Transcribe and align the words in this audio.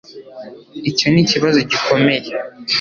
icyo 0.89 1.07
nikibazo 1.09 1.59
gikomeye 1.69 2.29